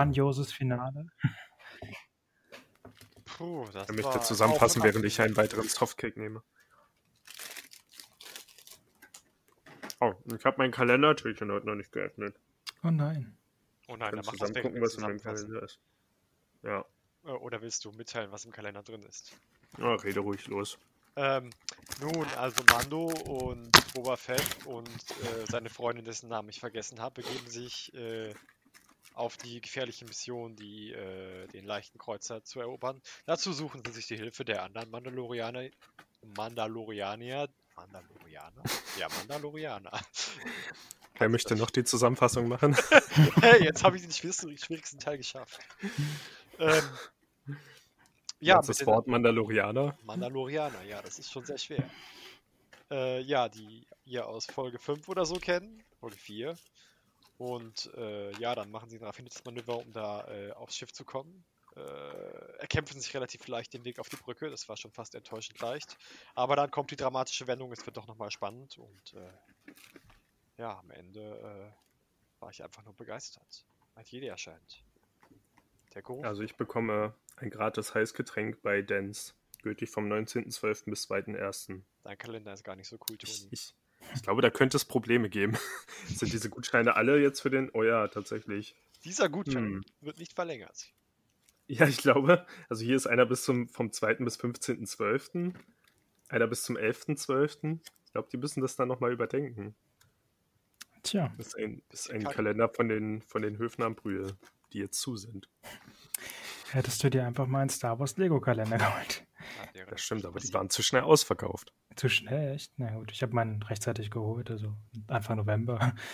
[0.00, 1.06] grandioses Finale.
[3.24, 6.42] Puh, das Ich möchte zusammenfassen, während ich einen weiteren Softcake nehme.
[10.00, 12.34] Oh, ich habe meinen Kalendertürchen heute noch nicht geöffnet.
[12.82, 13.36] Oh nein.
[13.88, 15.20] Oh nein, dann mach das gucken, was in meinem.
[15.20, 15.78] Kalender ist.
[16.62, 16.84] Ja,
[17.24, 19.38] Äh, Oder willst du mitteilen, was im Kalender drin ist?
[19.78, 20.78] oh, rede ruhig los.
[21.16, 21.50] Ähm,
[22.00, 27.20] nun, also Mando und Boba Fett und äh, seine Freundin, dessen Namen ich vergessen habe,
[27.22, 28.32] begeben sich äh,
[29.14, 33.00] auf die gefährliche Mission, die, äh, den leichten Kreuzer zu erobern.
[33.26, 35.68] Dazu suchen sie sich die Hilfe der anderen Mandalorianer,
[36.36, 38.62] Mandalorianer, Mandalorianer?
[38.98, 39.90] Ja, Mandalorianer.
[41.18, 42.76] Wer möchte noch die Zusammenfassung machen?
[43.40, 45.58] Hey, jetzt habe ich den schwierigsten, Teil geschafft.
[46.58, 46.82] Ähm,
[48.38, 49.96] ja, das Wort Mandalorianer.
[50.04, 51.88] Mandalorianer, ja, das ist schon sehr schwer.
[52.90, 56.56] Äh, ja, die ihr aus Folge 5 oder so kennen, Folge 4.
[57.40, 61.06] Und äh, ja, dann machen sie ein raffiniertes Manöver, um da äh, aufs Schiff zu
[61.06, 61.42] kommen.
[61.74, 61.80] Äh,
[62.58, 65.96] erkämpfen sich relativ leicht den Weg auf die Brücke, das war schon fast enttäuschend leicht.
[66.34, 69.72] Aber dann kommt die dramatische Wendung, es wird doch nochmal spannend und äh,
[70.58, 73.64] ja, am Ende äh, war ich einfach nur begeistert.
[73.94, 74.84] Als Jedi erscheint.
[75.94, 76.22] Der Geruch.
[76.24, 79.32] Also ich bekomme ein gratis Heißgetränk bei Dance.
[79.62, 80.90] Gültig vom 19.12.
[80.90, 81.80] bis 2.1.
[82.02, 83.32] Dein Kalender ist gar nicht so cool, Toni.
[83.32, 83.74] ich, ich
[84.22, 85.56] glaube, da könnte es Probleme geben.
[86.06, 87.70] Sind diese Gutscheine alle jetzt für den?
[87.72, 88.74] Oh ja, tatsächlich.
[89.04, 89.84] Dieser Gutschein Hm.
[90.00, 90.92] wird nicht verlängert.
[91.66, 94.14] Ja, ich glaube, also hier ist einer bis zum vom 2.
[94.16, 95.54] bis 15.12.
[96.28, 97.78] Einer bis zum 11.12.
[98.04, 99.74] Ich glaube, die müssen das dann nochmal überdenken.
[101.02, 102.24] Tja, Das ist ein, das ist ein.
[102.24, 104.34] Kalender von den, von den Höfen am Brühl,
[104.72, 105.48] die jetzt zu sind.
[106.72, 109.24] hättest du dir einfach mal einen Star Wars Lego-Kalender geholt.
[109.88, 111.72] Das stimmt, aber die waren zu schnell ausverkauft.
[111.96, 112.72] Zu schnell, echt?
[112.76, 115.94] Na gut, ich habe meinen rechtzeitig geholt, also Anfang November.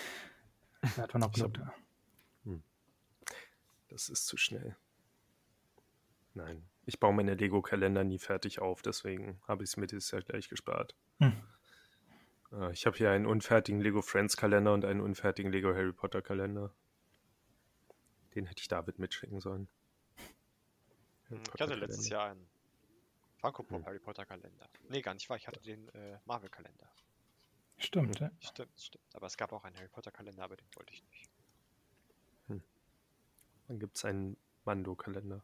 [0.94, 1.74] Da hat man noch Glück hab-
[2.47, 2.60] da.
[3.88, 4.76] Das ist zu schnell.
[6.34, 10.22] Nein, ich baue meine Lego-Kalender nie fertig auf, deswegen habe ich es mir dieses Jahr
[10.22, 10.94] gleich gespart.
[11.19, 11.32] Hm.
[12.53, 16.20] Äh, Ich habe hier einen unfertigen Lego Friends Kalender und einen unfertigen Lego Harry Potter
[16.22, 16.72] Kalender.
[18.34, 19.66] Den hätte ich David mitschicken sollen.
[21.28, 22.09] Hm, Harry Ich hatte letztes.
[22.10, 22.47] Jahr einen
[23.36, 23.86] Funko Pop Hm.
[23.86, 24.69] Harry Potter Kalender.
[24.88, 25.36] Nee, gar nicht wahr.
[25.36, 26.91] Ich hatte den äh, Marvel Kalender.
[27.78, 28.30] Stimmt, ja.
[28.41, 29.14] Stimmt, stimmt.
[29.14, 31.28] Aber es gab auch einen Harry Potter Kalender, aber den wollte ich nicht.
[33.69, 35.42] Dann gibt es einen Mando-Kalender.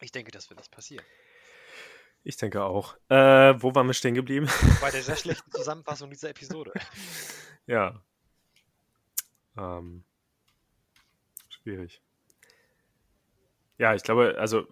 [0.00, 1.04] Ich denke, das wird nicht passieren.
[2.22, 2.96] Ich denke auch.
[3.08, 4.46] Äh, wo waren wir stehen geblieben?
[4.80, 6.72] Bei der sehr schlechten Zusammenfassung dieser Episode.
[7.66, 8.02] ja.
[9.56, 10.04] Ähm,
[11.48, 12.02] schwierig.
[13.78, 14.66] Ja, ich glaube, also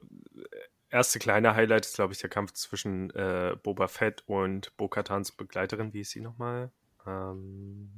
[0.94, 5.92] erste kleine Highlight ist, glaube ich, der Kampf zwischen äh, Boba Fett und Bo-Katans Begleiterin.
[5.92, 6.70] Wie ist sie nochmal?
[7.06, 7.90] Ähm,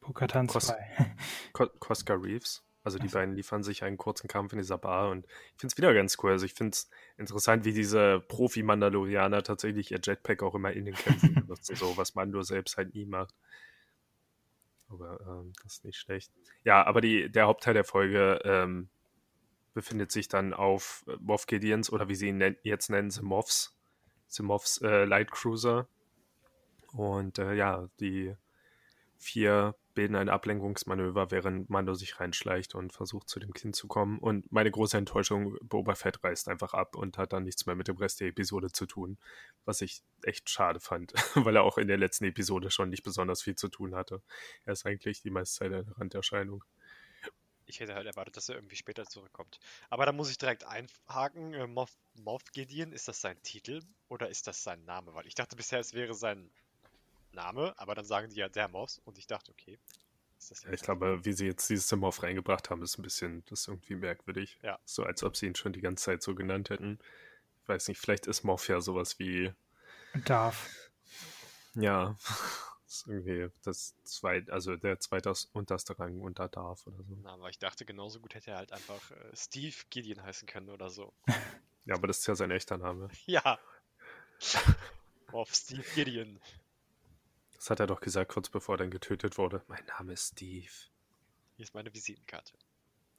[0.00, 1.16] Pokatan Kost- 2.
[1.52, 2.62] Ko Koska Reeves.
[2.84, 3.18] Also die Ach so.
[3.18, 6.18] beiden liefern sich einen kurzen Kampf in dieser Bar und ich finde es wieder ganz
[6.22, 6.32] cool.
[6.32, 10.94] Also ich finde es interessant, wie diese Profi-Mandalorianer tatsächlich ihr Jetpack auch immer in den
[10.94, 13.34] Kämpfen benutzen, so was Mando selbst halt nie macht.
[14.90, 16.30] Aber ähm, das ist nicht schlecht.
[16.62, 18.90] Ja, aber die, der Hauptteil der Folge ähm,
[19.74, 23.22] befindet sich dann auf äh, Moff Gideons oder wie sie ihn nen jetzt nennen, The
[23.22, 23.76] Moffs.
[24.28, 25.86] The Moffs äh, Light Cruiser.
[26.92, 28.34] Und äh, ja, die
[29.16, 34.18] vier bilden ein Ablenkungsmanöver, während Mando sich reinschleicht und versucht, zu dem Kind zu kommen.
[34.18, 37.88] Und meine große Enttäuschung, Boba Fett reißt einfach ab und hat dann nichts mehr mit
[37.88, 39.18] dem Rest der Episode zu tun.
[39.64, 43.42] Was ich echt schade fand, weil er auch in der letzten Episode schon nicht besonders
[43.42, 44.20] viel zu tun hatte.
[44.64, 46.64] Er ist eigentlich die meiste Zeit eine Randerscheinung.
[47.66, 49.58] Ich hätte halt erwartet, dass er irgendwie später zurückkommt.
[49.90, 51.54] Aber da muss ich direkt einhaken.
[51.54, 55.14] Äh, Moff, Moff Gideon, ist das sein Titel oder ist das sein Name?
[55.14, 56.50] Weil ich dachte bisher, es wäre sein
[57.32, 59.78] Name, aber dann sagen die ja der Moff und ich dachte, okay.
[60.38, 63.44] Ist das Ja, ich glaube, wie sie jetzt dieses Symbol reingebracht haben, ist ein bisschen,
[63.46, 64.58] das ist irgendwie merkwürdig.
[64.62, 64.78] Ja.
[64.84, 66.98] So als ob sie ihn schon die ganze Zeit so genannt hätten.
[67.62, 69.52] Ich weiß nicht, vielleicht ist Moff ja sowas wie
[70.24, 70.90] Darf.
[71.74, 72.16] Ja,
[72.94, 77.16] ist irgendwie das zweit, also der zweite unterste Rang unter Darf oder so.
[77.22, 80.70] Na, aber ich dachte, genauso gut hätte er halt einfach äh, Steve Gideon heißen können
[80.70, 81.12] oder so.
[81.86, 83.10] Ja, aber das ist ja sein echter Name.
[83.26, 83.58] Ja.
[85.32, 86.40] Moff Steve Gideon.
[87.56, 89.62] Das hat er doch gesagt, kurz bevor er dann getötet wurde.
[89.68, 90.72] Mein Name ist Steve.
[91.56, 92.54] Hier ist meine Visitenkarte.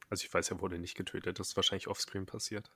[0.10, 2.72] Also ich weiß, er wurde nicht getötet, das ist wahrscheinlich offscreen passiert.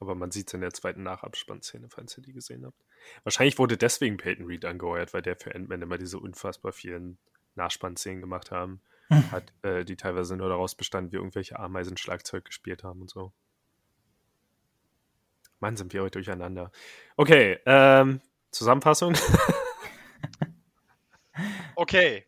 [0.00, 2.82] Aber man sieht es in der zweiten Nachabspannszene, falls ihr die gesehen habt.
[3.22, 7.18] Wahrscheinlich wurde deswegen Peyton Reed angeheuert, weil der für Ant-Man immer diese unfassbar vielen
[7.54, 8.80] Nachspannszenen gemacht haben.
[9.10, 13.32] Hat, äh, die teilweise nur daraus bestanden, wie irgendwelche Ameisen Schlagzeug gespielt haben und so.
[15.58, 16.70] Mann, sind wir heute durcheinander.
[17.16, 18.20] Okay, ähm,
[18.50, 19.14] Zusammenfassung.
[21.76, 22.26] Okay,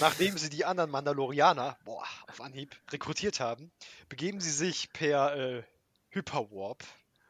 [0.00, 3.70] Nachdem sie die anderen Mandalorianer, boah, auf Anhieb, rekrutiert haben,
[4.08, 5.62] begeben sie sich per äh,
[6.14, 6.84] Hyperwarp.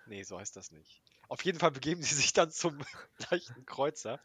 [0.06, 1.02] Nee, so heißt das nicht.
[1.28, 2.78] Auf jeden Fall begeben sie sich dann zum
[3.30, 4.20] leichten Kreuzer.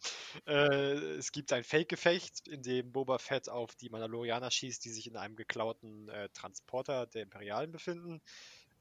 [0.46, 5.08] Äh, es gibt ein Fake-Gefecht, in dem Boba Fett auf die Mandalorianer schießt, die sich
[5.08, 8.22] in einem geklauten äh, Transporter der Imperialen befinden.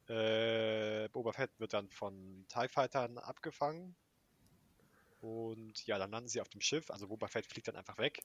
[0.08, 3.94] Äh, Boba Fett wird dann von TIE Fightern abgefangen.
[5.20, 6.90] Und ja, dann landen sie auf dem Schiff.
[6.90, 8.20] Also Boba Fett fliegt dann einfach weg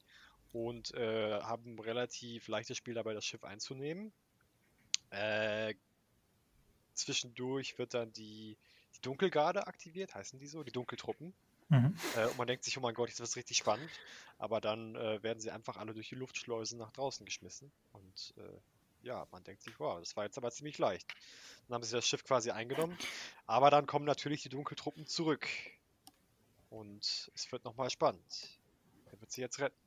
[0.51, 4.13] und äh, haben relativ leichtes Spiel dabei, das Schiff einzunehmen.
[6.93, 8.57] Zwischendurch wird dann die,
[8.95, 11.33] die Dunkelgarde aktiviert, heißen die so, die Dunkeltruppen.
[11.69, 11.95] Mhm.
[12.15, 13.89] Äh, und man denkt sich, oh mein Gott, jetzt wird es richtig spannend.
[14.37, 17.71] Aber dann äh, werden sie einfach alle durch die Luftschleusen nach draußen geschmissen.
[17.93, 21.07] Und äh, ja, man denkt sich, wow, das war jetzt aber ziemlich leicht.
[21.67, 22.97] Dann haben sie das Schiff quasi eingenommen.
[23.45, 25.47] Aber dann kommen natürlich die Dunkeltruppen zurück.
[26.69, 28.59] Und es wird nochmal spannend.
[29.05, 29.82] Wer wird sie jetzt retten?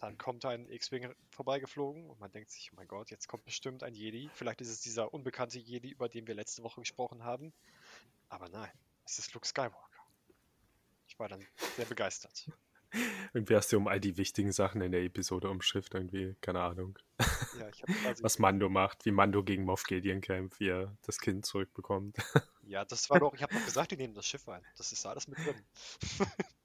[0.00, 3.82] Dann kommt ein X-Wing vorbeigeflogen und man denkt sich, oh mein Gott, jetzt kommt bestimmt
[3.82, 4.30] ein Jedi.
[4.32, 7.52] Vielleicht ist es dieser unbekannte Jedi, über den wir letzte Woche gesprochen haben.
[8.30, 8.70] Aber nein,
[9.04, 9.76] es ist Luke Skywalker.
[11.06, 11.44] Ich war dann
[11.76, 12.50] sehr begeistert.
[13.34, 16.98] Irgendwie hast du um all die wichtigen Sachen in der Episode umschifft, irgendwie, keine Ahnung.
[17.58, 18.22] Ja, ich quasi.
[18.24, 22.16] Was Mando macht, wie Mando gegen Moff Gideon kämpft, wie er das Kind zurückbekommt.
[22.62, 24.64] Ja, das war doch, ich habe doch gesagt, die nehmen das Schiff ein.
[24.76, 25.62] Das ist alles mit drin.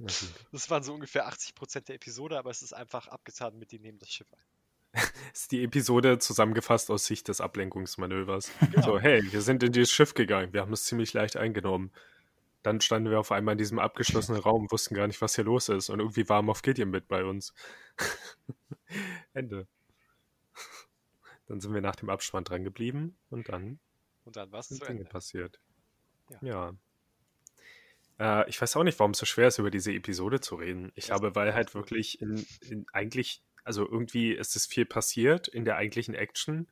[0.52, 3.98] Das waren so ungefähr 80% der Episode, aber es ist einfach abgetan mit, die nehmen
[3.98, 5.02] das Schiff ein.
[5.32, 8.50] Ist die Episode zusammengefasst aus Sicht des Ablenkungsmanövers.
[8.72, 8.82] Genau.
[8.82, 11.92] So, hey, wir sind in dieses Schiff gegangen, wir haben es ziemlich leicht eingenommen.
[12.62, 15.68] Dann standen wir auf einmal in diesem abgeschlossenen Raum, wussten gar nicht, was hier los
[15.68, 15.88] ist.
[15.88, 17.54] Und irgendwie war Moff Gideon mit bei uns.
[19.32, 19.66] Ende.
[21.46, 23.80] Dann sind wir nach dem Abspann dran geblieben und dann
[24.24, 25.10] Und dann war es sind zu Dinge Ende.
[25.10, 25.60] passiert.
[26.28, 26.38] Ja.
[26.42, 26.72] Ja.
[28.20, 30.92] Äh, ich weiß auch nicht, warum es so schwer ist, über diese Episode zu reden.
[30.94, 35.64] Ich glaube, weil halt wirklich in, in eigentlich, also irgendwie ist es viel passiert in
[35.64, 36.68] der eigentlichen Action,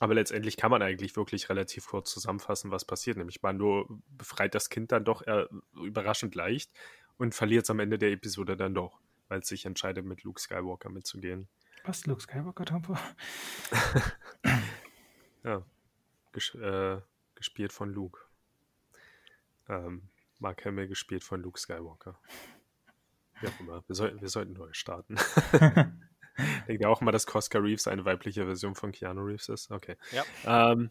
[0.00, 3.16] aber letztendlich kann man eigentlich wirklich relativ kurz zusammenfassen, was passiert.
[3.16, 6.72] Nämlich Mando befreit das Kind dann doch äh, überraschend leicht
[7.16, 10.40] und verliert es am Ende der Episode dann doch, weil es sich entscheidet, mit Luke
[10.40, 11.48] Skywalker mitzugehen.
[11.84, 12.96] Was, Luke Skywalker, Tompo?
[15.44, 15.64] Ja,
[16.32, 17.00] ges äh,
[17.34, 18.20] gespielt von Luke.
[19.68, 20.08] Ähm,
[20.42, 22.18] Mark Hamill gespielt von Luke Skywalker.
[23.40, 23.84] Wie auch immer.
[23.86, 25.16] Wir, soll wir sollten neu starten.
[26.66, 29.70] Denkt ihr auch mal, dass Cosca Reeves eine weibliche Version von Keanu Reeves ist?
[29.70, 29.96] Okay.
[30.10, 30.72] Ja.
[30.72, 30.90] Ähm,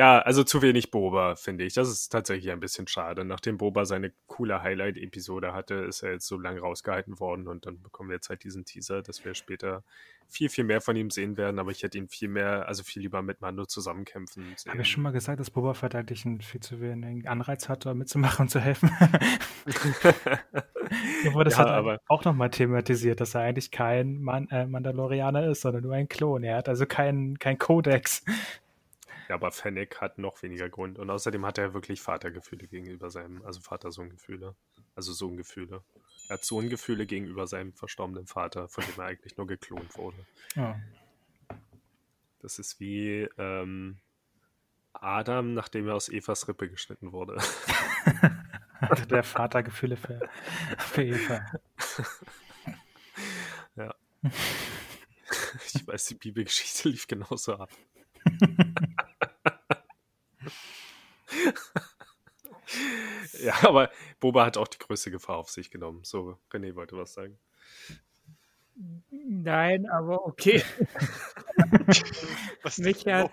[0.00, 1.74] ja, also zu wenig Boba, finde ich.
[1.74, 3.22] Das ist tatsächlich ein bisschen schade.
[3.22, 7.82] Nachdem Boba seine coole Highlight-Episode hatte, ist er jetzt so lang rausgehalten worden und dann
[7.82, 9.84] bekommen wir jetzt halt diesen Teaser, dass wir später
[10.26, 13.02] viel, viel mehr von ihm sehen werden, aber ich hätte ihn viel mehr, also viel
[13.02, 14.72] lieber mit Mando zusammenkämpfen sehen.
[14.72, 17.84] Habe ich schon mal gesagt, dass Boba Fett eigentlich einen viel zu wenig Anreiz hat,
[17.84, 18.90] da mitzumachen und zu helfen?
[21.32, 25.46] Wurde das Ja, halt aber- auch nochmal thematisiert, dass er eigentlich kein Man äh, Mandalorianer
[25.50, 26.42] ist, sondern nur ein Klon.
[26.42, 28.24] Er hat also keinen kein Kodex.
[29.30, 30.98] Ja, aber Fennec hat noch weniger Grund.
[30.98, 34.56] Und außerdem hat er wirklich Vatergefühle gegenüber seinem, also Vater-Sohn-Gefühle.
[34.96, 35.84] Also Sohngefühle.
[36.28, 40.16] Er hat Sohngefühle gegenüber seinem verstorbenen Vater, von dem er eigentlich nur geklont wurde.
[40.56, 40.80] Ja.
[42.40, 43.98] Das ist wie ähm,
[44.94, 47.38] Adam, nachdem er aus Evas Rippe geschnitten wurde.
[48.80, 50.28] Hatte der Vater Gefühle für,
[50.76, 51.46] für Eva.
[55.72, 57.70] Ich weiß, die Bibelgeschichte lief genauso ab.
[63.40, 66.00] ja, aber Boba hat auch die größte Gefahr auf sich genommen.
[66.04, 67.38] So, René wollte was sagen.
[69.10, 70.62] Nein, aber okay.
[72.62, 73.30] Was ist Mich hat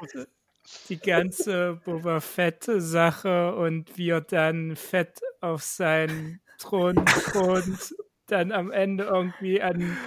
[0.89, 7.95] die ganze Boba Fett-Sache und wie er dann Fett auf seinen Thron thront,
[8.27, 9.97] dann am Ende irgendwie an,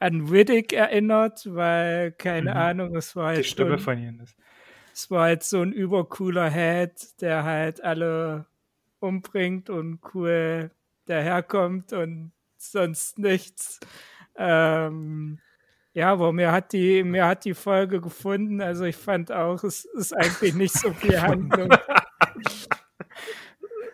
[0.00, 2.56] an Riddick erinnert, weil, keine Mhm.
[2.56, 4.36] Ahnung, es war Die halt Stimme schon, von ihnen ist.
[4.92, 8.46] Es war halt so ein übercooler Head, der halt alle
[9.00, 10.70] umbringt und cool
[11.06, 13.80] daherkommt und sonst nichts.
[14.36, 15.38] Ähm,
[15.94, 18.60] ja, aber mir hat die, mir hat die Folge gefunden.
[18.62, 21.70] Also ich fand auch, es ist eigentlich nicht so viel Handlung.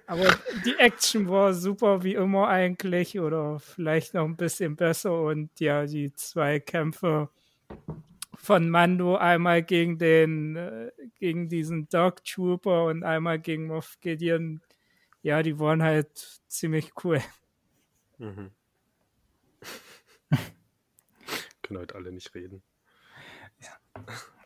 [0.06, 0.24] Aber
[0.64, 5.84] die Action war super wie immer eigentlich oder vielleicht noch ein bisschen besser und ja,
[5.84, 7.28] die zwei Kämpfe
[8.48, 14.62] von Mando einmal gegen den äh, gegen diesen Dog Trooper und einmal gegen Moff Gideon,
[15.20, 17.20] ja, die waren halt ziemlich cool.
[18.16, 18.50] Mhm.
[21.62, 22.62] Können heute alle nicht reden.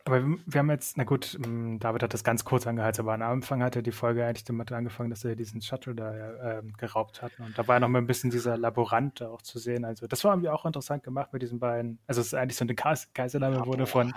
[0.05, 3.21] Aber wir haben jetzt, na gut, ähm, David hat das ganz kurz angeheizt, aber am
[3.21, 7.31] Anfang hatte die Folge eigentlich damit angefangen, dass er diesen Shuttle da äh, geraubt hat.
[7.39, 9.85] Und da war noch mal ein bisschen dieser Laborant auch zu sehen.
[9.85, 11.99] Also das war irgendwie auch interessant gemacht mit diesen beiden.
[12.05, 14.13] Also es ist eigentlich so eine Geiselnahme wurde von.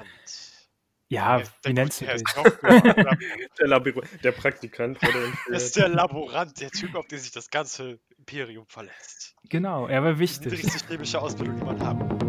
[1.08, 2.80] Ja, Der- wie nennst du Doktor.
[2.80, 7.48] Der, Labor der Praktikant wurde Das ist der Laborant, der Typ, auf den sich das
[7.48, 9.36] ganze Imperium verlässt.
[9.48, 10.50] Genau, er war Die wichtig.
[10.52, 12.25] niedrigste chemische Ausbildung, die man haben.